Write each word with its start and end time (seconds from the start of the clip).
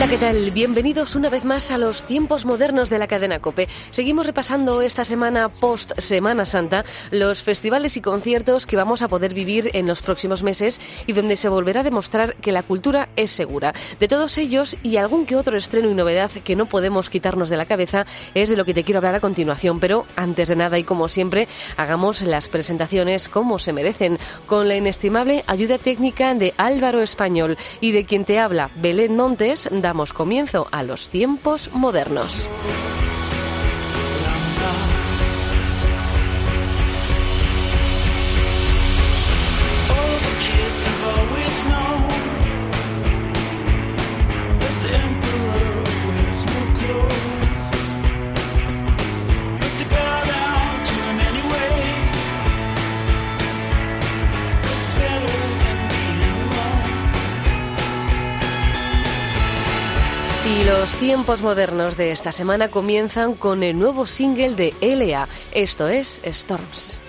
Hola, 0.00 0.08
¿qué 0.08 0.16
tal? 0.16 0.50
Bienvenidos 0.52 1.14
una 1.14 1.28
vez 1.28 1.44
más 1.44 1.70
a 1.70 1.76
los 1.76 2.04
tiempos 2.04 2.46
modernos 2.46 2.88
de 2.88 2.98
la 2.98 3.06
cadena 3.06 3.38
Cope. 3.38 3.68
Seguimos 3.90 4.24
repasando 4.24 4.80
esta 4.80 5.04
semana 5.04 5.50
post 5.50 5.92
Semana 5.98 6.46
Santa 6.46 6.86
los 7.10 7.42
festivales 7.42 7.98
y 7.98 8.00
conciertos 8.00 8.64
que 8.64 8.76
vamos 8.76 9.02
a 9.02 9.08
poder 9.08 9.34
vivir 9.34 9.68
en 9.74 9.86
los 9.86 10.00
próximos 10.00 10.42
meses 10.42 10.80
y 11.06 11.12
donde 11.12 11.36
se 11.36 11.50
volverá 11.50 11.80
a 11.80 11.84
demostrar 11.84 12.34
que 12.36 12.50
la 12.50 12.62
cultura 12.62 13.10
es 13.16 13.30
segura. 13.30 13.74
De 13.98 14.08
todos 14.08 14.38
ellos 14.38 14.74
y 14.82 14.96
algún 14.96 15.26
que 15.26 15.36
otro 15.36 15.58
estreno 15.58 15.90
y 15.90 15.94
novedad 15.94 16.30
que 16.30 16.56
no 16.56 16.64
podemos 16.64 17.10
quitarnos 17.10 17.50
de 17.50 17.58
la 17.58 17.66
cabeza 17.66 18.06
es 18.32 18.48
de 18.48 18.56
lo 18.56 18.64
que 18.64 18.72
te 18.72 18.84
quiero 18.84 19.00
hablar 19.00 19.16
a 19.16 19.20
continuación, 19.20 19.80
pero 19.80 20.06
antes 20.16 20.48
de 20.48 20.56
nada 20.56 20.78
y 20.78 20.84
como 20.84 21.08
siempre, 21.08 21.46
hagamos 21.76 22.22
las 22.22 22.48
presentaciones 22.48 23.28
como 23.28 23.58
se 23.58 23.74
merecen, 23.74 24.18
con 24.46 24.66
la 24.66 24.76
inestimable 24.76 25.44
ayuda 25.46 25.76
técnica 25.76 26.34
de 26.34 26.54
Álvaro 26.56 27.02
Español 27.02 27.58
y 27.82 27.92
de 27.92 28.06
quien 28.06 28.24
te 28.24 28.38
habla 28.38 28.70
Belén 28.76 29.14
Montes 29.14 29.68
damos 29.90 30.12
comienzo 30.12 30.68
a 30.70 30.84
los 30.84 31.10
tiempos 31.10 31.68
modernos. 31.72 32.46
Tiempos 61.00 61.40
modernos 61.40 61.96
de 61.96 62.12
esta 62.12 62.30
semana 62.30 62.68
comienzan 62.68 63.34
con 63.34 63.62
el 63.62 63.78
nuevo 63.78 64.04
single 64.04 64.54
de 64.54 64.74
L.A. 64.82 65.28
Esto 65.50 65.88
es 65.88 66.20
Storms. 66.24 67.00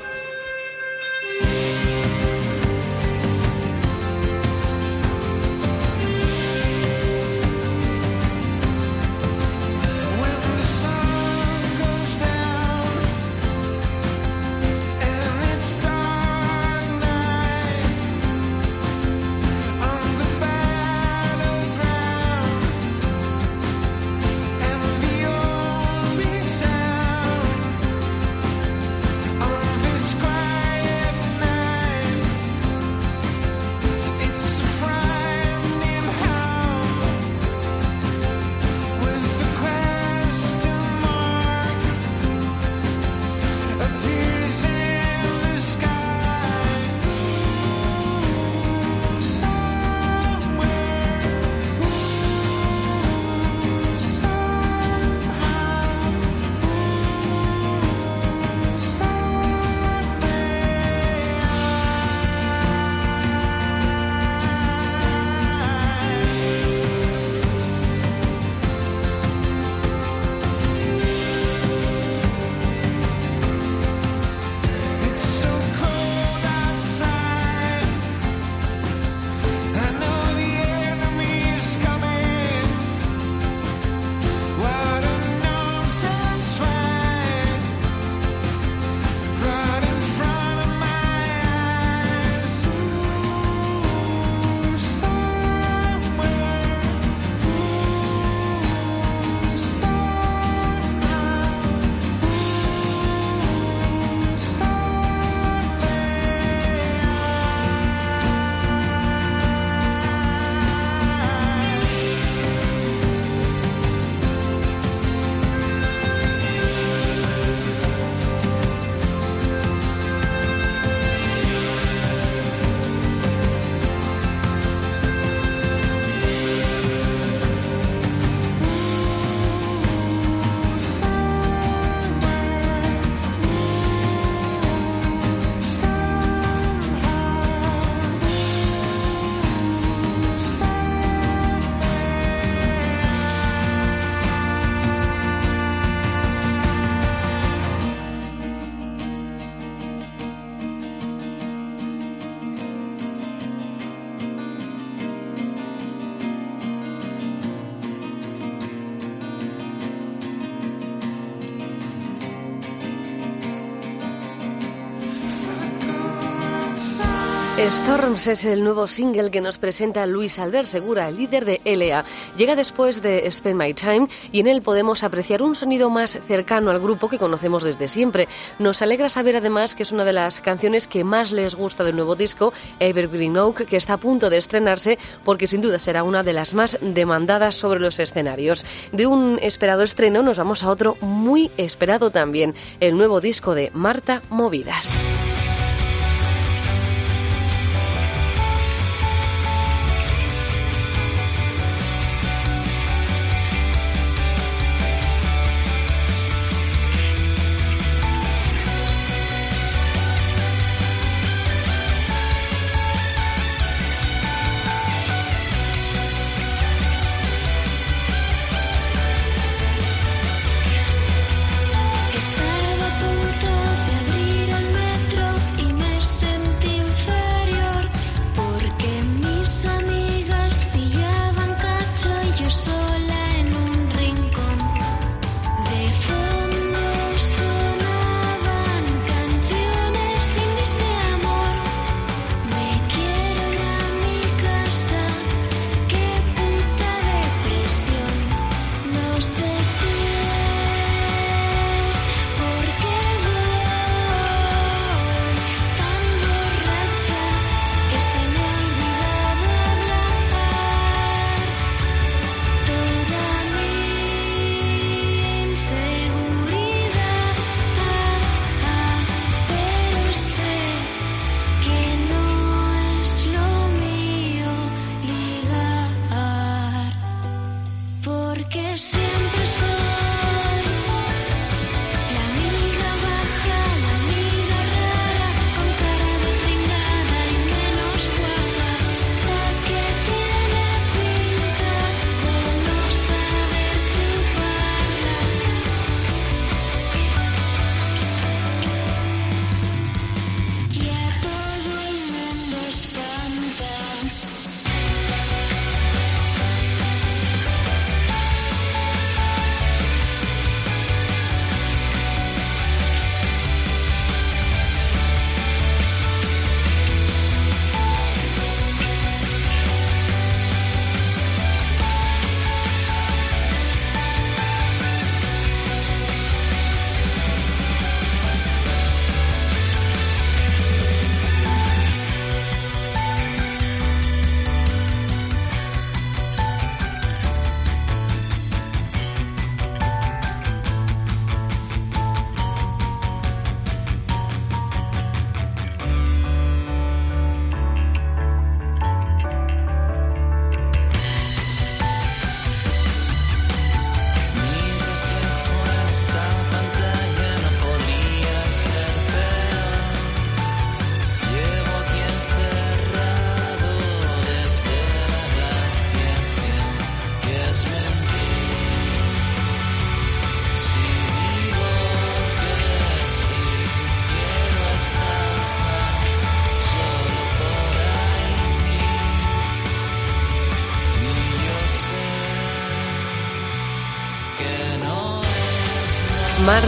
Storms 167.68 168.26
es 168.26 168.44
el 168.44 168.64
nuevo 168.64 168.88
single 168.88 169.30
que 169.30 169.40
nos 169.40 169.60
presenta 169.60 170.08
Luis 170.08 170.40
Albert 170.40 170.66
Segura, 170.66 171.12
líder 171.12 171.46
de 171.46 171.62
LA. 171.64 172.04
Llega 172.36 172.56
después 172.56 173.04
de 173.04 173.30
Spend 173.30 173.62
My 173.62 173.74
Time 173.76 174.08
y 174.32 174.40
en 174.40 174.48
él 174.48 174.64
podemos 174.64 175.04
apreciar 175.04 175.44
un 175.44 175.54
sonido 175.54 175.92
más 175.92 176.20
cercano 176.28 176.72
al 176.72 176.80
grupo 176.80 177.08
que 177.08 177.20
conocemos 177.20 177.64
desde 177.64 177.88
siempre. 177.88 178.28
Nos 178.58 178.82
alegra 178.82 179.10
saber 179.10 179.36
además 179.36 179.76
que 179.76 179.84
es 179.84 179.92
una 179.92 180.06
de 180.06 180.14
las 180.14 180.42
canciones 180.42 180.88
que 180.88 181.04
más 181.04 181.32
les 181.32 181.54
gusta 181.54 181.84
del 181.84 181.96
nuevo 181.96 182.16
disco, 182.16 182.52
Evergreen 182.80 183.38
Oak, 183.38 183.66
que 183.66 183.78
está 183.78 183.94
a 183.94 184.00
punto 184.00 184.32
de 184.32 184.38
estrenarse 184.38 184.98
porque 185.24 185.46
sin 185.46 185.62
duda 185.62 185.78
será 185.78 186.02
una 186.02 186.24
de 186.24 186.34
las 186.34 186.56
más 186.56 186.80
demandadas 186.82 187.54
sobre 187.54 187.80
los 187.80 188.00
escenarios. 188.00 188.66
De 188.92 189.06
un 189.06 189.38
esperado 189.40 189.84
estreno 189.84 190.24
nos 190.24 190.40
vamos 190.40 190.64
a 190.64 190.70
otro 190.70 190.98
muy 191.02 191.52
esperado 191.58 192.10
también, 192.10 192.56
el 192.80 192.98
nuevo 192.98 193.22
disco 193.22 193.54
de 193.54 193.70
Marta 193.76 194.24
Movidas. 194.32 195.06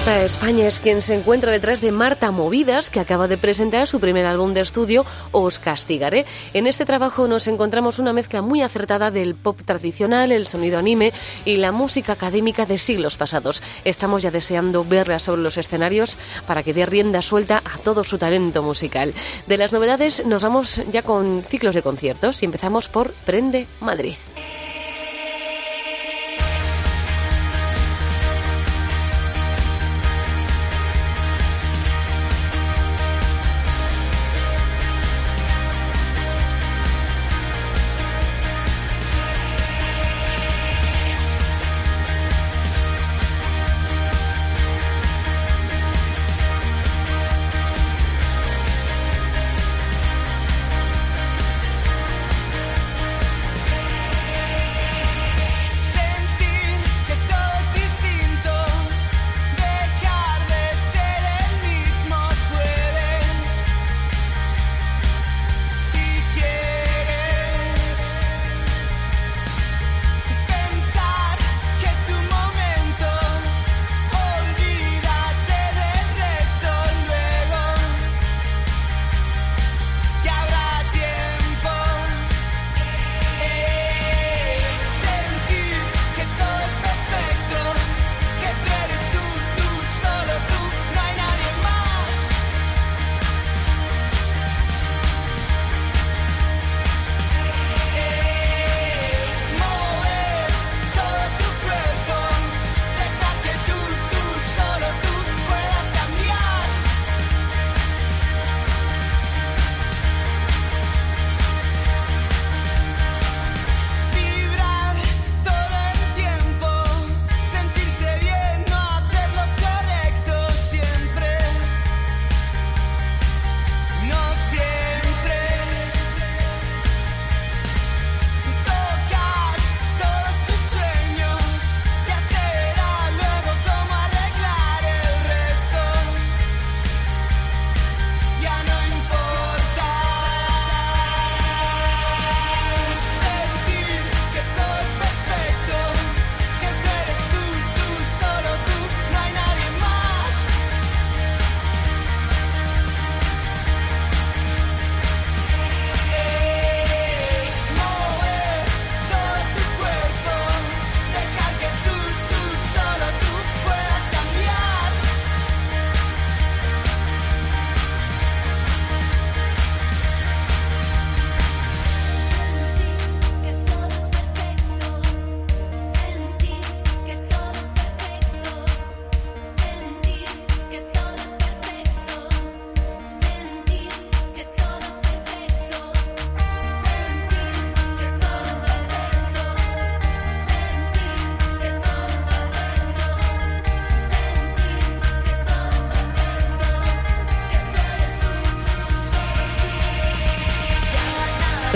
Marta 0.03 0.21
España 0.21 0.67
es 0.67 0.81
quien 0.81 1.01
se 1.01 1.15
encuentra 1.15 1.49
detrás 1.49 1.79
de 1.79 1.93
Marta 1.93 2.29
Movidas, 2.31 2.89
que 2.89 2.99
acaba 2.99 3.29
de 3.29 3.37
presentar 3.37 3.87
su 3.87 4.01
primer 4.01 4.25
álbum 4.25 4.53
de 4.53 4.59
estudio, 4.59 5.05
Os 5.31 5.59
Castigaré. 5.59 6.25
En 6.53 6.67
este 6.67 6.83
trabajo 6.83 7.25
nos 7.25 7.47
encontramos 7.47 7.99
una 7.99 8.11
mezcla 8.11 8.41
muy 8.41 8.61
acertada 8.61 9.11
del 9.11 9.33
pop 9.33 9.61
tradicional, 9.63 10.33
el 10.33 10.45
sonido 10.45 10.77
anime 10.77 11.13
y 11.45 11.55
la 11.55 11.71
música 11.71 12.11
académica 12.11 12.65
de 12.65 12.79
siglos 12.79 13.15
pasados. 13.15 13.63
Estamos 13.85 14.23
ya 14.23 14.29
deseando 14.29 14.83
verla 14.83 15.19
sobre 15.19 15.41
los 15.41 15.57
escenarios 15.57 16.17
para 16.47 16.63
que 16.63 16.73
dé 16.73 16.85
rienda 16.85 17.21
suelta 17.21 17.63
a 17.63 17.77
todo 17.77 18.03
su 18.03 18.17
talento 18.17 18.61
musical. 18.61 19.13
De 19.47 19.57
las 19.57 19.71
novedades 19.71 20.25
nos 20.25 20.43
vamos 20.43 20.81
ya 20.91 21.03
con 21.03 21.43
ciclos 21.43 21.75
de 21.75 21.81
conciertos 21.81 22.43
y 22.43 22.45
empezamos 22.45 22.89
por 22.89 23.13
Prende 23.13 23.67
Madrid. 23.79 24.15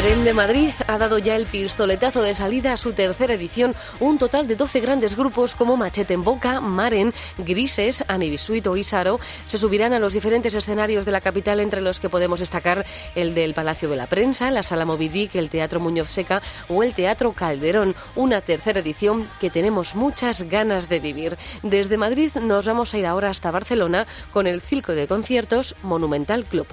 Tren 0.08 0.24
de 0.24 0.34
Madrid 0.34 0.70
ha 0.88 0.98
dado 0.98 1.18
ya 1.18 1.36
el 1.36 1.48
pistoletazo 1.48 2.22
de 2.22 2.34
salida 2.34 2.72
a 2.72 2.78
su 2.78 2.94
tercera 2.94 3.34
edición, 3.34 3.76
un 4.00 4.18
total 4.18 4.48
de 4.48 4.56
12 4.56 4.80
grandes 4.80 5.18
grupos 5.18 5.54
como 5.54 5.76
Machete 5.76 6.14
en 6.14 6.24
Boca, 6.24 6.62
Maren, 6.62 7.14
Grises, 7.38 8.06
Anibisuit 8.08 8.66
o 8.68 8.78
Isaro 8.78 9.20
se 9.48 9.58
subirán 9.58 9.92
a 9.92 10.00
los 10.00 10.14
diferentes 10.14 10.56
escenarios 10.56 11.04
de 11.04 11.12
la 11.12 11.20
capital 11.20 11.60
entre 11.60 11.82
los 11.82 12.00
que 12.00 12.08
podemos 12.08 12.40
destacar 12.40 12.86
el 13.16 13.36
del 13.36 13.54
Palacio 13.54 13.90
de 13.90 13.98
la 13.98 14.08
Prensa, 14.08 14.50
la 14.50 14.64
Sala 14.64 14.86
Movidic, 14.86 15.36
el 15.36 15.50
Teatro 15.50 15.82
Muñoz 15.82 16.10
Seca 16.10 16.42
o 16.70 16.84
el 16.84 16.94
Teatro 16.94 17.34
Calderón, 17.34 17.94
una 18.16 18.40
tercera 18.40 18.80
edición 18.80 19.28
que 19.42 19.50
tenemos 19.50 19.94
muchas 19.94 20.44
ganas 20.44 20.88
de 20.88 21.02
vivir. 21.02 21.38
Desde 21.64 21.98
Madrid 21.98 22.32
nos 22.36 22.66
vamos 22.66 22.94
a 22.94 22.98
ir 22.98 23.06
ahora 23.06 23.30
hasta 23.30 23.52
Barcelona 23.52 24.08
con 24.32 24.48
el 24.48 24.62
Circo 24.62 24.94
de 24.94 25.06
Conciertos 25.06 25.76
Monumental 25.84 26.46
Club. 26.46 26.68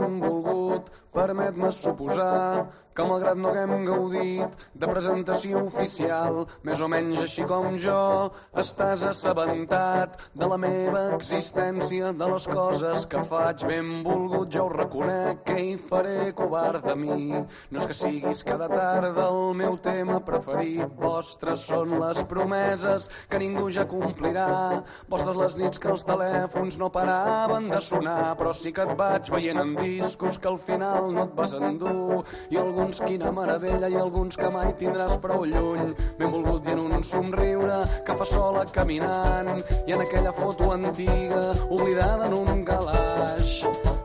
hem 0.00 0.20
volgut 0.20 0.90
permet-me 1.18 1.70
suposar 1.74 2.68
que 2.98 3.04
malgrat 3.06 3.38
no 3.38 3.52
haguem 3.52 3.84
gaudit 3.86 4.54
de 4.74 4.86
presentació 4.90 5.60
oficial, 5.68 6.40
més 6.66 6.80
o 6.82 6.88
menys 6.90 7.20
així 7.22 7.44
com 7.46 7.76
jo, 7.78 7.98
estàs 8.58 9.04
assabentat 9.06 10.16
de 10.34 10.48
la 10.50 10.58
meva 10.58 11.04
existència, 11.14 12.10
de 12.10 12.28
les 12.32 12.46
coses 12.50 13.04
que 13.06 13.22
faig. 13.28 13.62
Ben 13.70 13.92
volgut, 14.02 14.50
jo 14.50 14.64
ho 14.64 14.72
reconec, 14.72 15.44
que 15.46 15.58
hi 15.62 15.76
faré 15.78 16.32
covard 16.40 16.88
de 16.88 16.96
mi. 16.98 17.28
No 17.70 17.78
és 17.78 17.86
que 17.86 17.94
siguis 17.94 18.42
cada 18.48 18.66
tarda 18.72 19.28
el 19.28 19.54
meu 19.60 19.78
tema 19.78 20.18
preferit, 20.26 20.90
vostres 20.98 21.68
són 21.70 21.94
les 22.02 22.24
promeses 22.26 23.06
que 23.30 23.38
ningú 23.38 23.68
ja 23.70 23.86
complirà, 23.86 24.82
vostres 25.06 25.38
les 25.38 25.56
nits 25.62 25.78
que 25.78 25.92
els 25.94 26.06
telèfons 26.08 26.80
no 26.82 26.90
paraven 26.90 27.70
de 27.70 27.82
sonar, 27.92 28.34
però 28.42 28.50
sí 28.50 28.74
que 28.74 28.90
et 28.90 28.98
vaig 28.98 29.30
veient 29.36 29.62
en 29.62 29.78
discos 29.78 30.42
que 30.42 30.50
al 30.50 30.58
final 30.58 31.07
no 31.12 31.28
et 31.28 31.34
vas 31.38 31.54
endur, 31.58 32.24
i 32.50 32.56
algun 32.56 32.88
alguns 32.88 33.00
quina 33.04 33.30
meravella 33.32 33.88
i 33.90 33.96
alguns 34.00 34.36
que 34.40 34.48
mai 34.54 34.70
tindràs 34.80 35.18
prou 35.20 35.44
lluny. 35.44 35.92
Ben 36.18 36.30
volgut 36.32 36.68
i 36.68 36.72
en 36.72 36.80
un 36.86 37.04
somriure 37.04 37.82
que 38.06 38.16
fa 38.16 38.24
sola 38.24 38.64
caminant 38.64 39.60
i 39.86 39.92
en 39.92 40.00
aquella 40.00 40.32
foto 40.32 40.72
antiga 40.72 41.52
oblidada 41.68 42.26
en 42.26 42.38
un 42.40 42.64
calaix. 42.64 43.97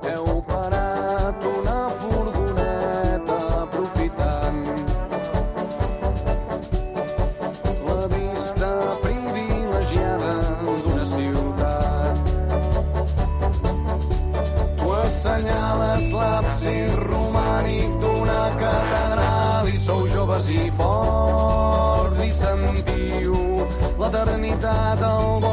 posi 20.43 20.71
forts 20.75 22.19
i 22.19 22.31
sentiu 22.31 23.63
l'eternitat 23.97 24.99
al 25.01 25.39
vol. 25.39 25.52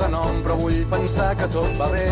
vostre 0.00 0.08
nom 0.16 0.42
però 0.42 0.54
vull 0.56 0.78
pensar 0.88 1.34
que 1.36 1.46
tot 1.52 1.72
va 1.76 1.88
bé 1.92 2.06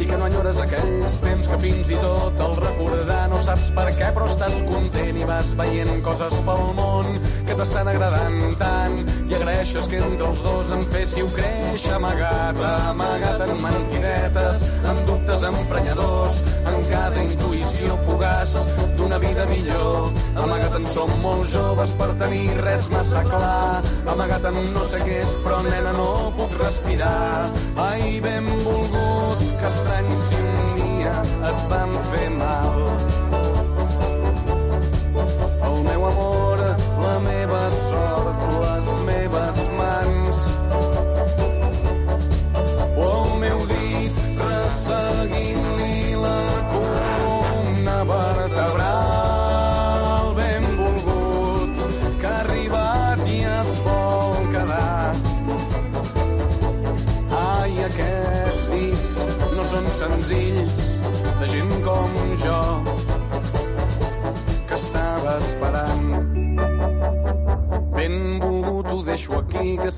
i 0.00 0.06
que 0.08 0.16
no 0.18 0.26
enyores 0.26 0.58
aquells 0.60 1.14
temps 1.22 1.48
que 1.48 1.58
fins 1.62 1.92
i 1.94 1.98
tot 2.02 2.40
el 2.44 2.56
recordar 2.58 3.20
no 3.32 3.38
saps 3.40 3.70
per 3.76 3.86
què 3.96 4.10
però 4.12 4.26
estàs 4.28 4.58
content 4.68 5.20
i 5.20 5.28
vas 5.28 5.54
veient 5.56 6.02
coses 6.04 6.40
pel 6.44 6.64
món 6.76 7.08
que 7.48 7.56
t'estan 7.56 7.88
agradant 7.88 8.58
tant 8.60 8.98
i 9.30 9.36
agraeixes 9.38 9.88
que 9.88 10.02
entre 10.02 10.28
els 10.28 10.42
dos 10.44 10.74
em 10.76 10.84
féssiu 10.92 11.30
créixer 11.32 11.94
amagat, 11.96 12.60
amagat 12.90 13.46
en 13.46 13.54
mentidetes 13.64 14.66
en 14.92 15.02
dubtes 15.08 15.46
emprenyadors 15.48 16.42
en 16.68 16.78
cada 16.90 17.24
intuïció 17.24 17.96
fugaç 18.10 18.58
d'una 18.98 19.22
vida 19.24 19.48
millor 19.54 20.12
amagat 20.36 20.76
en 20.78 20.86
som 20.86 21.10
molt 21.22 21.48
joves 21.52 21.94
per 21.98 22.10
tenir 22.20 22.46
res 22.62 22.88
massa 22.92 23.24
clar. 23.28 23.82
Amagat 24.12 24.48
en 24.52 24.60
no 24.74 24.84
sé 24.88 25.02
què 25.04 25.22
és 25.22 25.34
però 25.44 25.62
nena 25.66 25.92
no 25.98 26.10
puc 26.38 26.56
respirar. 26.62 27.48
Ai 27.88 28.20
ben 28.24 28.48
volgut 28.68 29.44
que 29.60 29.68
estrany 29.72 30.14
si 30.26 30.40
un 30.44 30.72
dia 30.78 31.18
et 31.50 31.68
van 31.72 32.00
fer 32.12 32.30
mal 32.38 33.21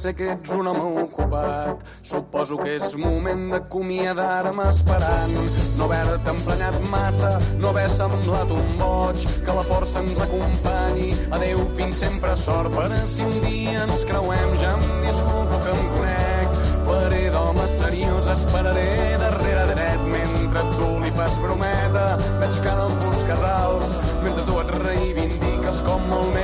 sé 0.05 0.15
que 0.15 0.27
ets 0.33 0.51
un 0.53 0.67
home 0.67 1.03
ocupat. 1.03 1.81
Suposo 2.05 2.59
que 2.61 2.75
és 2.77 2.91
moment 3.01 3.47
d'acomiadar-me 3.55 4.67
esperant. 4.69 5.33
No 5.79 5.87
haver-te 5.87 6.35
emprenyat 6.35 6.77
massa, 6.93 7.31
no 7.63 7.71
haver 7.71 7.87
semblat 7.89 8.53
un 8.53 8.69
boig, 8.83 9.25
que 9.47 9.57
la 9.57 9.65
força 9.65 10.03
ens 10.05 10.21
acompanyi. 10.27 11.09
Adeu, 11.39 11.65
fins 11.79 12.03
sempre 12.05 12.37
sort, 12.37 12.75
per 12.77 12.91
si 13.09 13.25
un 13.25 13.41
dia 13.47 13.87
ens 13.87 14.05
creuem, 14.11 14.55
ja 14.61 14.77
em 14.77 14.87
disculpo 15.07 15.65
que 15.65 15.73
em 15.79 15.85
conec. 15.97 16.63
Faré 16.85 17.25
d'home 17.33 17.69
seriós, 17.79 18.33
esperaré 18.37 18.89
darrere 19.25 19.69
dret, 19.73 20.09
mentre 20.13 20.69
tu 20.77 20.95
li 21.01 21.17
fas 21.17 21.41
brometa. 21.47 22.09
Veig 22.43 22.61
que 22.67 22.81
dels 22.83 23.05
buscasals, 23.07 24.01
mentre 24.27 24.51
tu 24.51 24.65
et 24.67 24.75
reivindiques 24.85 25.87
com 25.89 26.11
molt 26.13 26.35
més. 26.37 26.44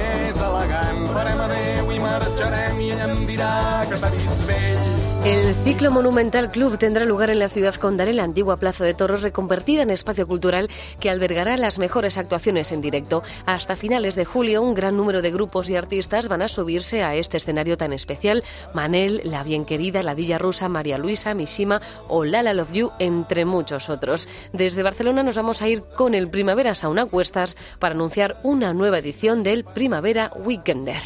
Farem 1.21 1.41
adeu 1.45 1.91
i 1.93 1.99
marxarem 2.01 2.79
i 2.81 2.87
ella 2.95 3.11
em 3.13 3.27
dirà 3.29 3.51
que 3.91 4.01
t'ha 4.01 4.09
vist 4.15 4.49
vell. 4.49 4.90
El 5.25 5.55
ciclo 5.55 5.91
Monumental 5.91 6.51
Club 6.51 6.79
tendrá 6.79 7.05
lugar 7.05 7.29
en 7.29 7.39
la 7.39 7.51
ciudad 7.51 7.75
condal, 7.75 8.09
en 8.09 8.17
la 8.17 8.25
antigua 8.25 8.57
Plaza 8.57 8.85
de 8.85 8.95
Toros, 8.95 9.21
reconvertida 9.21 9.83
en 9.83 9.91
espacio 9.91 10.27
cultural 10.27 10.71
que 10.99 11.11
albergará 11.11 11.59
las 11.59 11.79
mejores 11.79 12.17
actuaciones 12.17 12.73
en 12.73 12.81
directo. 12.81 13.23
Hasta 13.45 13.77
finales 13.77 14.15
de 14.15 14.25
julio, 14.25 14.63
un 14.63 14.73
gran 14.73 14.97
número 14.97 15.21
de 15.21 15.31
grupos 15.31 15.69
y 15.69 15.77
artistas 15.77 16.29
van 16.29 16.41
a 16.41 16.49
subirse 16.49 17.03
a 17.03 17.17
este 17.17 17.37
escenario 17.37 17.77
tan 17.77 17.93
especial. 17.93 18.43
Manel, 18.73 19.21
La 19.25 19.43
Bien 19.43 19.67
Querida, 19.67 20.03
La 20.03 20.15
Dilla 20.15 20.39
Rusa, 20.39 20.71
María 20.71 20.97
Luisa, 20.97 21.35
Mishima 21.35 21.83
o 22.09 22.25
Lala 22.25 22.55
Love 22.55 22.73
You, 22.73 22.93
entre 22.99 23.45
muchos 23.45 23.91
otros. 23.91 24.27
Desde 24.55 24.83
Barcelona 24.83 25.23
nos 25.23 25.37
vamos 25.37 25.61
a 25.61 25.69
ir 25.69 25.83
con 25.83 26.15
el 26.15 26.31
Primavera 26.31 26.75
Sauna 26.75 27.05
Cuestas 27.05 27.59
para 27.79 27.95
anunciar 27.95 28.41
una 28.43 28.73
nueva 28.73 29.01
edición 29.01 29.43
del 29.43 29.65
Primavera 29.65 30.33
Weekender. 30.35 31.03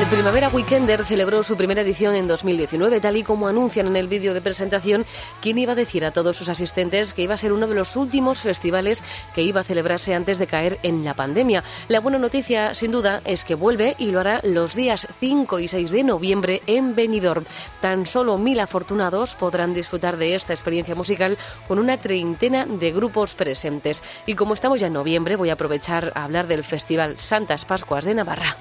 El 0.00 0.06
Primavera 0.06 0.48
Weekender 0.48 1.04
celebró 1.04 1.42
su 1.42 1.58
primera 1.58 1.82
edición 1.82 2.14
en 2.14 2.26
2019, 2.26 3.00
tal 3.00 3.18
y 3.18 3.22
como 3.22 3.48
anuncian 3.48 3.86
en 3.86 3.96
el 3.96 4.08
vídeo 4.08 4.32
de 4.32 4.40
presentación, 4.40 5.04
quien 5.42 5.58
iba 5.58 5.72
a 5.72 5.74
decir 5.76 6.06
a 6.06 6.10
todos 6.10 6.38
sus 6.38 6.48
asistentes 6.48 7.12
que 7.12 7.20
iba 7.20 7.34
a 7.34 7.36
ser 7.36 7.52
uno 7.52 7.66
de 7.66 7.74
los 7.74 7.96
últimos 7.96 8.40
festivales 8.40 9.04
que 9.34 9.42
iba 9.42 9.60
a 9.60 9.64
celebrarse 9.64 10.14
antes 10.14 10.38
de 10.38 10.46
caer 10.46 10.78
en 10.84 11.04
la 11.04 11.12
pandemia. 11.12 11.62
La 11.88 12.00
buena 12.00 12.16
noticia, 12.16 12.74
sin 12.74 12.92
duda, 12.92 13.20
es 13.26 13.44
que 13.44 13.54
vuelve 13.54 13.94
y 13.98 14.10
lo 14.10 14.20
hará 14.20 14.40
los 14.42 14.74
días 14.74 15.06
5 15.20 15.58
y 15.58 15.68
6 15.68 15.90
de 15.90 16.02
noviembre 16.02 16.62
en 16.66 16.94
Benidorm. 16.94 17.44
Tan 17.82 18.06
solo 18.06 18.38
mil 18.38 18.58
afortunados 18.60 19.34
podrán 19.34 19.74
disfrutar 19.74 20.16
de 20.16 20.34
esta 20.34 20.54
experiencia 20.54 20.94
musical 20.94 21.36
con 21.68 21.78
una 21.78 21.98
treintena 21.98 22.64
de 22.64 22.90
grupos 22.92 23.34
presentes. 23.34 24.02
Y 24.24 24.34
como 24.34 24.54
estamos 24.54 24.80
ya 24.80 24.86
en 24.86 24.94
noviembre, 24.94 25.36
voy 25.36 25.50
a 25.50 25.54
aprovechar 25.54 26.10
a 26.14 26.24
hablar 26.24 26.46
del 26.46 26.64
Festival 26.64 27.20
Santas 27.20 27.66
Pascuas 27.66 28.06
de 28.06 28.14
Navarra. 28.14 28.56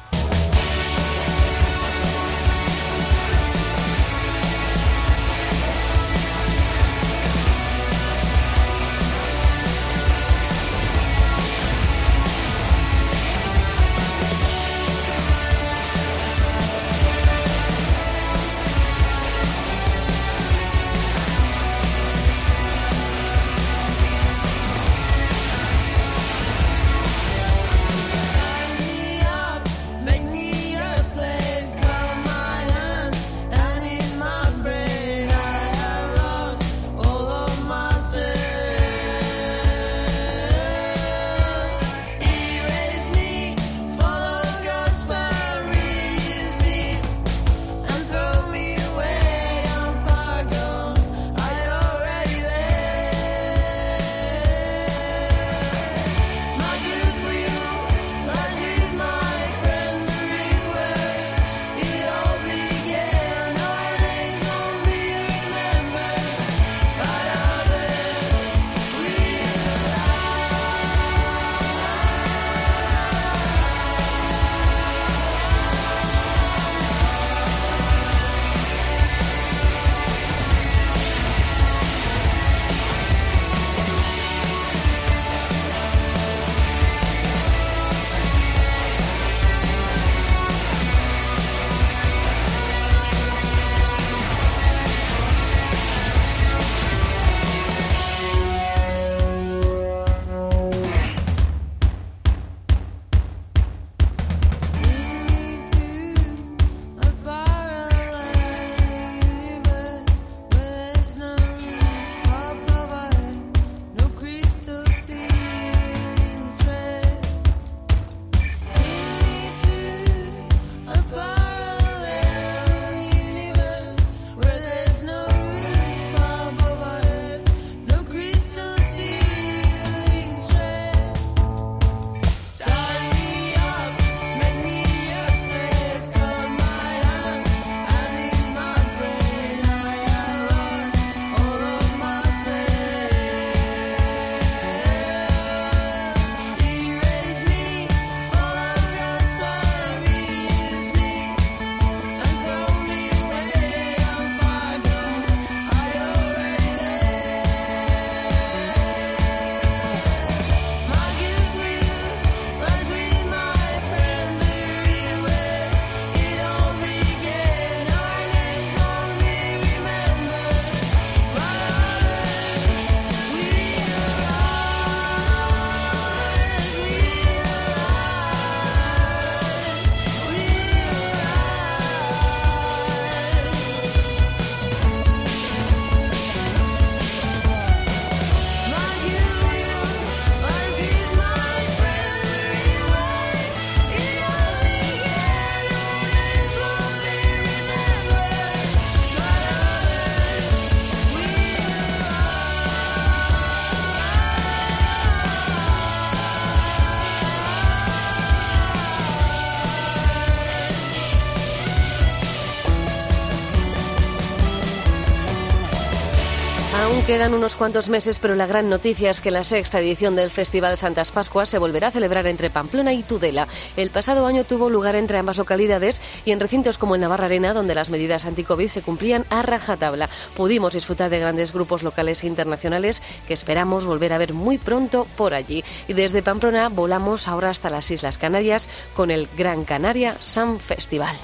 Quedan 217.09 217.33
unos 217.33 217.55
cuantos 217.55 217.89
meses, 217.89 218.19
pero 218.19 218.35
la 218.35 218.45
gran 218.45 218.69
noticia 218.69 219.09
es 219.09 219.19
que 219.19 219.31
la 219.31 219.43
sexta 219.43 219.79
edición 219.79 220.15
del 220.15 220.29
Festival 220.29 220.77
Santas 220.77 221.11
Pascuas 221.11 221.49
se 221.49 221.57
volverá 221.57 221.87
a 221.87 221.91
celebrar 221.91 222.27
entre 222.27 222.51
Pamplona 222.51 222.93
y 222.93 223.01
Tudela. 223.01 223.47
El 223.77 223.89
pasado 223.89 224.27
año 224.27 224.43
tuvo 224.43 224.69
lugar 224.69 224.93
entre 224.93 225.17
ambas 225.17 225.39
localidades 225.39 226.03
y 226.23 226.33
en 226.33 226.39
recintos 226.39 226.77
como 226.77 226.93
el 226.93 227.01
Navarra 227.01 227.25
Arena, 227.25 227.55
donde 227.55 227.73
las 227.73 227.89
medidas 227.89 228.25
anti-COVID 228.25 228.67
se 228.67 228.83
cumplían 228.83 229.25
a 229.31 229.41
rajatabla. 229.41 230.07
Pudimos 230.37 230.75
disfrutar 230.75 231.09
de 231.09 231.17
grandes 231.17 231.51
grupos 231.51 231.81
locales 231.81 232.23
e 232.23 232.27
internacionales 232.27 233.01
que 233.27 233.33
esperamos 233.33 233.87
volver 233.87 234.13
a 234.13 234.19
ver 234.19 234.33
muy 234.33 234.59
pronto 234.59 235.07
por 235.17 235.33
allí. 235.33 235.63
Y 235.87 235.93
desde 235.93 236.21
Pamplona 236.21 236.69
volamos 236.69 237.27
ahora 237.27 237.49
hasta 237.49 237.71
las 237.71 237.89
Islas 237.89 238.19
Canarias 238.19 238.69
con 238.95 239.09
el 239.09 239.27
Gran 239.35 239.65
Canaria 239.65 240.15
Sun 240.19 240.59
Festival. 240.59 241.15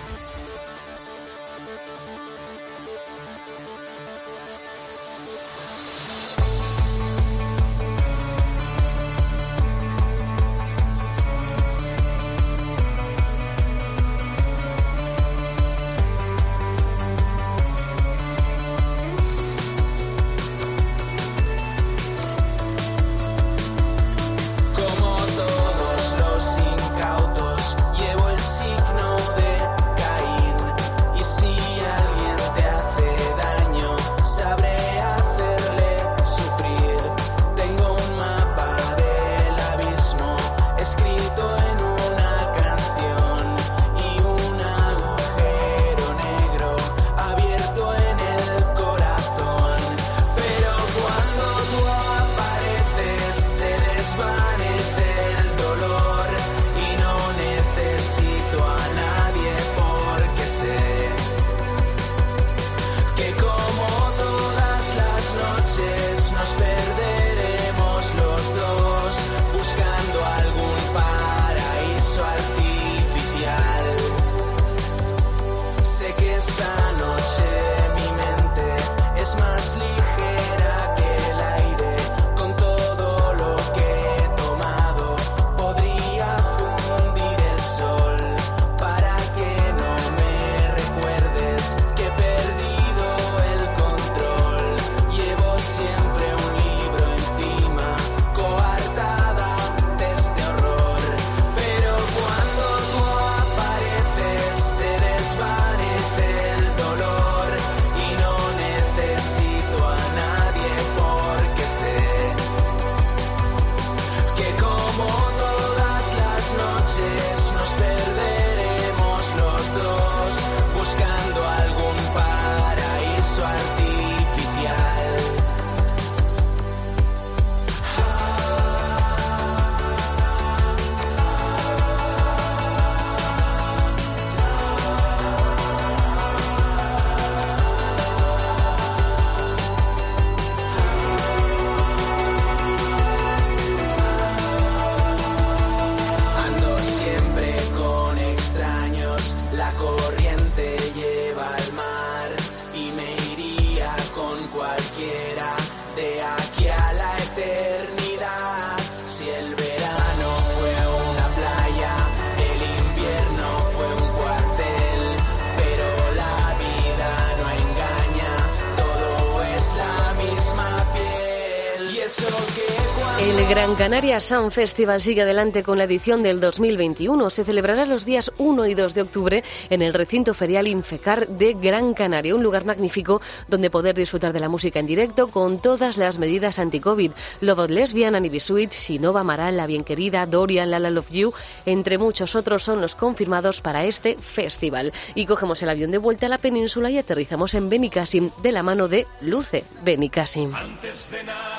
El 173.85 173.91
Gran 173.91 174.01
Canaria 174.01 174.19
Sound 174.19 174.51
Festival 174.51 174.99
sigue 174.99 175.21
adelante 175.21 175.61
con 175.61 175.77
la 175.77 175.83
edición 175.83 176.23
del 176.23 176.39
2021. 176.39 177.29
Se 177.29 177.45
celebrará 177.45 177.85
los 177.85 178.03
días 178.03 178.31
1 178.39 178.65
y 178.65 178.73
2 178.73 178.95
de 178.95 179.01
octubre 179.03 179.43
en 179.69 179.83
el 179.83 179.93
recinto 179.93 180.33
ferial 180.33 180.67
Infecar 180.67 181.27
de 181.27 181.53
Gran 181.53 181.93
Canaria, 181.93 182.33
un 182.33 182.41
lugar 182.41 182.65
magnífico 182.65 183.21
donde 183.47 183.69
poder 183.69 183.93
disfrutar 183.93 184.33
de 184.33 184.39
la 184.39 184.49
música 184.49 184.79
en 184.79 184.87
directo 184.87 185.27
con 185.27 185.61
todas 185.61 185.97
las 185.97 186.17
medidas 186.17 186.57
anti-COVID. 186.57 187.11
Love 187.41 187.69
Lesbian, 187.69 188.15
Annie 188.15 188.39
Sweet, 188.39 188.71
Sinova 188.71 189.19
Amaral, 189.19 189.55
La 189.55 189.67
Bien 189.67 189.83
Querida, 189.83 190.25
Dorian, 190.25 190.71
Lala 190.71 190.89
Love 190.89 191.11
You, 191.11 191.33
entre 191.67 191.99
muchos 191.99 192.35
otros 192.35 192.63
son 192.63 192.81
los 192.81 192.95
confirmados 192.95 193.61
para 193.61 193.85
este 193.85 194.17
festival. 194.17 194.93
Y 195.13 195.27
cogemos 195.27 195.61
el 195.61 195.69
avión 195.69 195.91
de 195.91 195.99
vuelta 195.99 196.25
a 196.25 196.29
la 196.29 196.39
península 196.39 196.89
y 196.89 196.97
aterrizamos 196.97 197.53
en 197.53 197.69
Benicassim 197.69 198.31
de 198.41 198.51
la 198.51 198.63
mano 198.63 198.87
de 198.87 199.05
Luce 199.21 199.63
Benicassim. 199.83 200.55
Antes 200.55 201.11
de 201.11 201.23
nada 201.23 201.55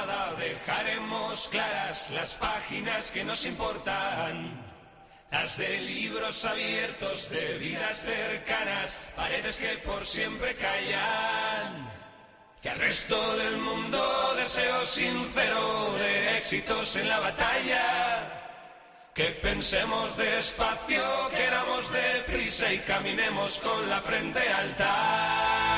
dejaremos 1.37 1.49
claras 1.49 2.11
las 2.11 2.35
páginas 2.35 3.11
que 3.11 3.25
nos 3.25 3.45
importan. 3.47 4.65
Las 5.31 5.59
de 5.59 5.81
libros 5.81 6.45
abiertos, 6.45 7.31
de 7.31 7.59
vidas 7.59 8.03
cercanas, 8.03 9.01
paredes 9.17 9.57
que 9.57 9.77
por 9.79 10.07
siempre 10.07 10.55
callan. 10.55 11.91
Que 12.63 12.71
al 12.71 12.79
resto 12.79 13.37
del 13.37 13.59
mundo 13.59 14.35
deseo 14.37 14.87
sincero 14.87 15.95
de 15.99 16.39
éxitos 16.39 16.97
en 16.97 17.09
la 17.09 17.21
batalla. 17.21 18.53
Que 19.15 19.31
pensemos 19.43 20.17
despacio, 20.17 21.03
queramos 21.31 21.91
deprisa 21.93 22.73
y 22.73 22.79
caminemos 22.79 23.59
con 23.59 23.89
la 23.89 24.01
frente 24.01 24.41
alta. 24.41 25.76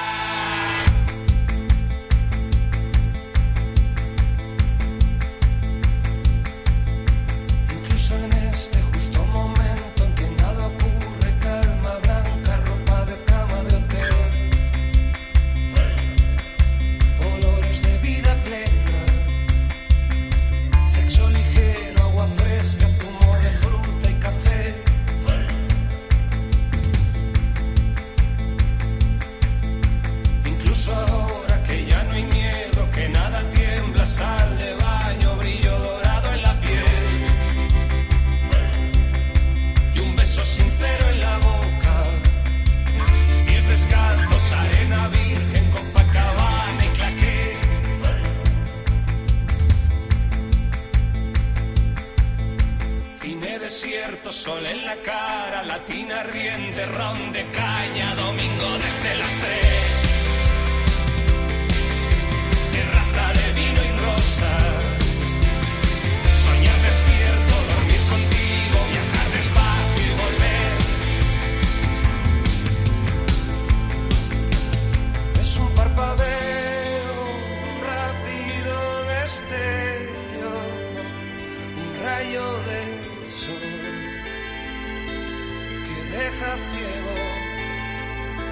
Ciego. 86.71 87.15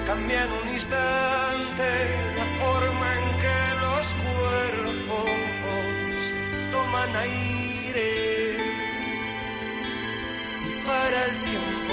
Cambia 0.05 0.43
en 0.45 0.51
un 0.51 0.69
instante 0.69 1.87
la 2.37 2.47
forma 2.61 3.07
en 3.19 3.27
que 3.43 3.59
los 3.85 4.05
cuerpos 4.25 5.29
toman 6.71 7.15
aire 7.15 8.09
y 10.69 10.85
para 10.85 11.25
el 11.25 11.43
tiempo. 11.43 11.86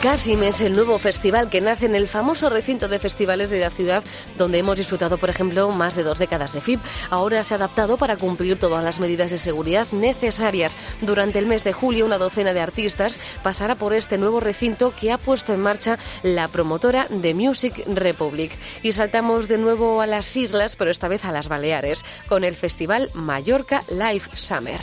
Benicassim 0.00 0.44
es 0.44 0.60
el 0.60 0.74
nuevo 0.74 0.96
festival 1.00 1.50
que 1.50 1.60
nace 1.60 1.86
en 1.86 1.96
el 1.96 2.06
famoso 2.06 2.48
recinto 2.48 2.86
de 2.86 3.00
festivales 3.00 3.50
de 3.50 3.58
la 3.58 3.70
ciudad 3.70 4.04
donde 4.36 4.58
hemos 4.58 4.78
disfrutado, 4.78 5.18
por 5.18 5.28
ejemplo, 5.28 5.72
más 5.72 5.96
de 5.96 6.04
dos 6.04 6.20
décadas 6.20 6.52
de 6.52 6.60
FIP. 6.60 6.78
Ahora 7.10 7.42
se 7.42 7.54
ha 7.54 7.56
adaptado 7.56 7.96
para 7.96 8.16
cumplir 8.16 8.60
todas 8.60 8.84
las 8.84 9.00
medidas 9.00 9.32
de 9.32 9.38
seguridad 9.38 9.88
necesarias. 9.90 10.76
Durante 11.00 11.40
el 11.40 11.46
mes 11.46 11.64
de 11.64 11.72
julio, 11.72 12.06
una 12.06 12.16
docena 12.16 12.52
de 12.52 12.60
artistas 12.60 13.18
pasará 13.42 13.74
por 13.74 13.92
este 13.92 14.18
nuevo 14.18 14.38
recinto 14.38 14.94
que 14.94 15.10
ha 15.10 15.18
puesto 15.18 15.52
en 15.52 15.62
marcha 15.62 15.98
la 16.22 16.46
promotora 16.46 17.08
de 17.10 17.34
Music 17.34 17.82
Republic. 17.88 18.52
Y 18.84 18.92
saltamos 18.92 19.48
de 19.48 19.58
nuevo 19.58 20.00
a 20.00 20.06
las 20.06 20.36
islas, 20.36 20.76
pero 20.76 20.92
esta 20.92 21.08
vez 21.08 21.24
a 21.24 21.32
las 21.32 21.48
Baleares, 21.48 22.04
con 22.28 22.44
el 22.44 22.54
festival 22.54 23.10
Mallorca 23.14 23.82
Live 23.90 24.28
Summer. 24.32 24.80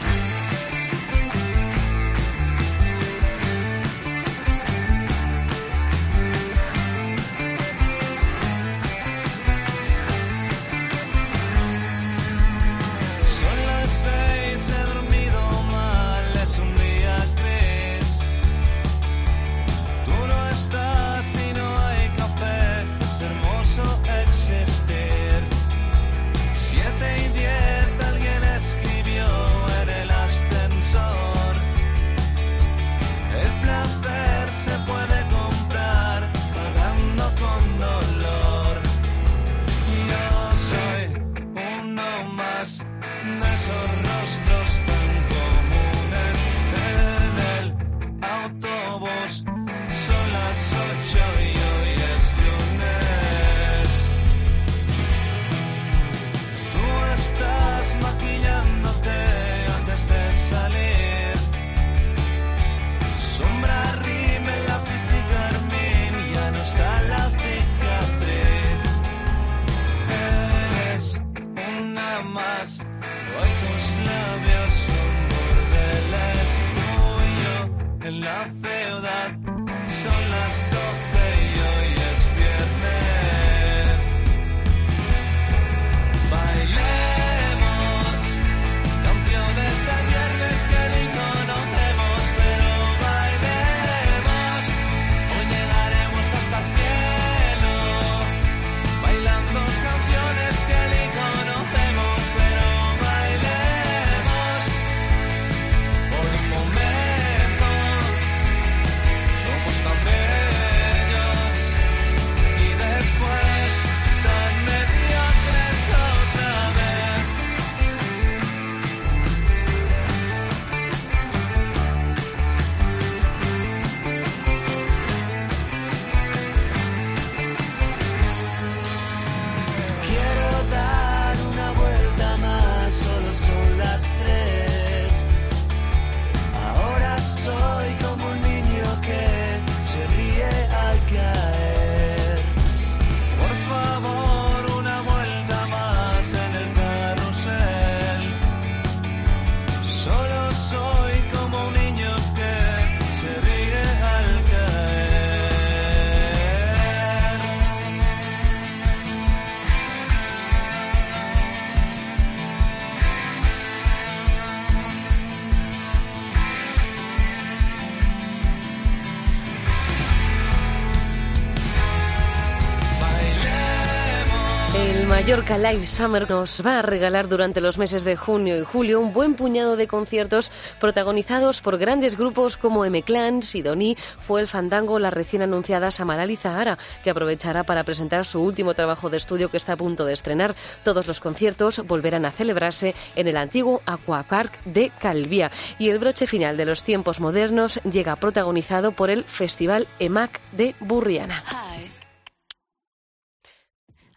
Mallorca 175.26 175.58
Live 175.58 175.88
Summer 175.88 176.30
nos 176.30 176.64
va 176.64 176.78
a 176.78 176.82
regalar 176.84 177.28
durante 177.28 177.60
los 177.60 177.80
meses 177.80 178.04
de 178.04 178.16
junio 178.16 178.60
y 178.60 178.64
julio 178.64 179.00
un 179.00 179.12
buen 179.12 179.34
puñado 179.34 179.76
de 179.76 179.88
conciertos 179.88 180.52
protagonizados 180.80 181.62
por 181.62 181.80
grandes 181.80 182.16
grupos 182.16 182.58
como 182.58 182.86
M-Clan, 182.86 183.42
Sidoní, 183.42 183.98
Fue 184.20 184.40
el 184.40 184.48
Fandango, 184.48 185.00
la 185.00 185.10
recién 185.10 185.42
anunciada 185.42 185.90
Samaral 185.90 186.38
Zahara, 186.38 186.78
que 187.04 187.10
aprovechará 187.10 187.64
para 187.64 187.84
presentar 187.84 188.24
su 188.24 188.40
último 188.40 188.76
trabajo 188.76 189.10
de 189.10 189.18
estudio 189.18 189.50
que 189.50 189.58
está 189.58 189.74
a 189.74 189.78
punto 189.78 190.06
de 190.06 190.14
estrenar. 190.14 190.54
Todos 190.84 191.08
los 191.08 191.20
conciertos 191.20 191.82
volverán 191.88 192.26
a 192.26 192.32
celebrarse 192.32 192.94
en 193.16 193.28
el 193.28 193.38
antiguo 193.38 193.82
Aquapark 193.88 194.62
de 194.66 194.92
Calvía. 195.00 195.50
Y 195.80 195.90
el 195.90 195.98
broche 195.98 196.28
final 196.28 196.56
de 196.56 196.66
los 196.66 196.84
tiempos 196.84 197.20
modernos 197.20 197.82
llega 197.82 198.16
protagonizado 198.16 198.92
por 198.92 199.10
el 199.10 199.24
Festival 199.24 199.88
EMAC 199.98 200.40
de 200.52 200.76
Burriana. 200.80 201.44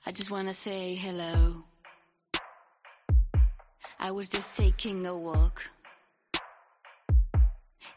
I 0.09 0.11
just 0.11 0.31
wanna 0.31 0.55
say 0.55 0.94
hello. 0.94 1.64
I 4.01 4.11
was 4.11 4.31
just 4.31 4.57
taking 4.57 5.05
a 5.07 5.14
walk 5.14 5.62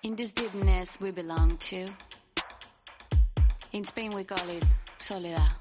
in 0.04 0.18
this 0.18 0.34
deepness 0.34 1.00
we 1.00 1.12
belong 1.12 1.56
to. 1.72 1.88
In 3.72 3.86
Spain 3.86 4.12
we 4.12 4.26
call 4.26 4.50
it 4.50 4.64
soledad. 4.98 5.54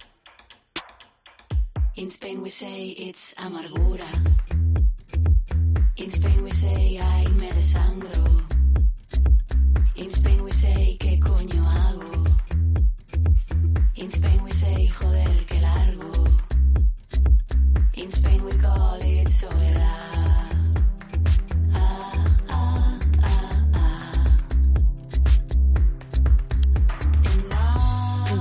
In 1.95 2.11
Spain 2.11 2.43
we 2.43 2.51
say 2.51 2.89
it's 2.99 3.33
amargura. 3.35 4.11
In 5.99 6.11
Spain 6.11 6.43
we 6.43 6.51
say 6.51 6.99
ay 6.99 7.27
me 7.39 7.49
desangro. 7.51 8.27
In 9.95 10.11
Spain 10.11 10.43
we 10.43 10.51
say 10.51 10.97
qué 10.99 11.21
coño 11.21 11.60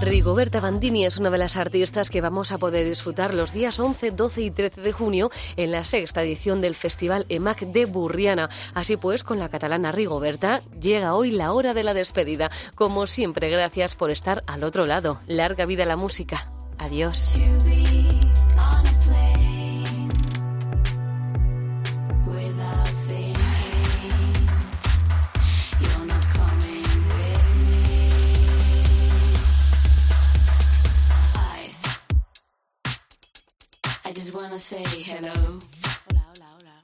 Rigoberta 0.02 0.60
Bandini 0.60 1.06
es 1.06 1.18
una 1.18 1.30
de 1.30 1.38
las 1.38 1.56
artistas 1.56 2.10
que 2.10 2.22
vamos 2.22 2.52
a 2.52 2.58
poder 2.58 2.88
disfrutar 2.88 3.34
los 3.34 3.54
días 3.54 3.80
11, 3.80 4.12
12 4.12 4.42
y 4.42 4.52
13 4.52 4.82
de 4.82 4.92
junio 4.92 5.30
en 5.56 5.72
la 5.72 5.84
sexta 5.84 6.24
edición 6.24 6.62
del 6.62 6.74
Festival 6.74 7.26
EMAC 7.30 7.60
de 7.62 7.86
Burriana. 7.86 8.50
Así 8.74 8.98
pues, 8.98 9.24
con 9.24 9.40
la 9.40 9.50
catalana 9.50 9.92
Rigoberta 9.92 10.62
llega 10.80 11.14
hoy 11.14 11.32
la 11.32 11.52
hora 11.52 11.74
de 11.74 11.84
la 11.84 11.94
despedida. 11.94 12.50
Como 12.76 13.08
siempre, 13.08 13.50
gracias 13.50 13.94
por 13.94 14.10
estar 14.10 14.44
al 14.48 14.64
otro 14.64 14.86
lado. 14.86 15.20
Larga 15.28 15.66
vida 15.66 15.86
la 15.86 15.96
música. 15.96 16.52
Adiós. 16.78 17.38
Wanna 34.60 34.84
say 34.84 35.02
hello. 35.02 35.32
Hola, 35.32 36.24
hola, 36.28 36.48
hola. 36.56 36.76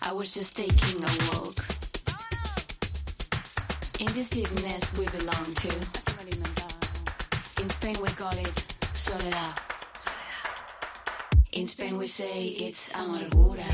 I 0.00 0.12
was 0.12 0.32
just 0.32 0.56
taking 0.56 1.04
a 1.04 1.12
walk. 1.28 1.56
In 4.00 4.06
this 4.14 4.30
deepness 4.30 4.90
we 4.96 5.04
belong 5.06 5.44
to. 5.62 5.68
In 7.62 7.68
Spain 7.68 7.96
we 8.00 8.08
call 8.08 8.32
it 8.32 8.64
soledad. 8.94 9.60
In 11.52 11.66
Spain 11.66 11.98
we 11.98 12.06
say 12.06 12.46
it's 12.66 12.92
amargura. 12.94 13.68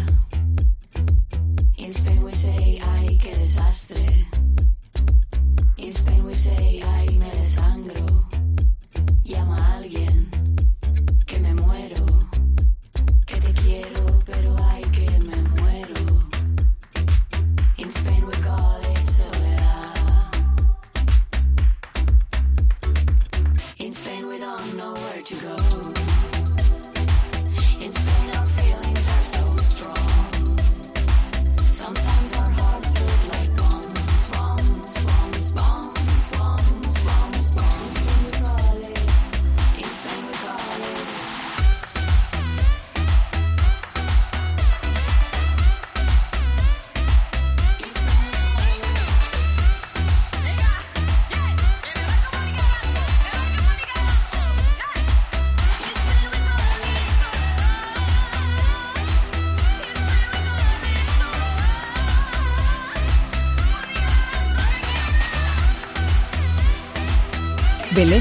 In 1.79 1.93
Spain 1.93 2.23
we 2.25 2.33
say 2.33 2.81
ay 2.83 3.19
qué 3.23 3.35
desastre. 3.37 4.27
In 5.77 5.93
Spain 5.93 6.25
we 6.27 6.35
say 6.35 6.83
ay 6.83 7.07
me 7.07 7.31
desangro. 7.31 8.25
Llama 9.25 9.57
a 9.57 9.77
alguien 9.77 10.32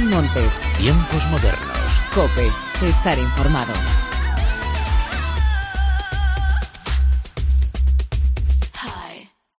Montes, 0.10 0.62
Tiempos 0.78 1.28
modernos. 1.30 2.02
Cope, 2.14 2.50
estar 2.88 3.18
informado. 3.18 3.74